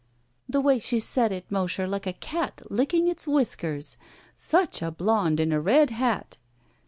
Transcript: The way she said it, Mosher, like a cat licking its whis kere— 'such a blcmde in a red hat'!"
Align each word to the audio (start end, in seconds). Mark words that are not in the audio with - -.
The 0.49 0.61
way 0.61 0.79
she 0.79 0.99
said 0.99 1.31
it, 1.31 1.45
Mosher, 1.51 1.87
like 1.87 2.07
a 2.07 2.13
cat 2.13 2.63
licking 2.71 3.07
its 3.07 3.27
whis 3.27 3.55
kere— 3.55 3.79
'such 4.35 4.81
a 4.81 4.91
blcmde 4.91 5.39
in 5.39 5.51
a 5.51 5.61
red 5.61 5.91
hat'!" 5.91 6.37